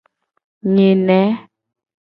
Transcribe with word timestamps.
Nyine. 0.73 1.19